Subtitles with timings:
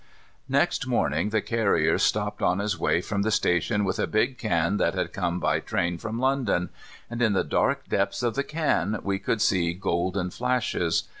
[0.49, 4.77] Next morning the carrier stopped on his way from the station with a big can
[4.77, 6.69] that had come by train from London;
[7.07, 11.03] and in the dark depths of the can we could see golden flashes.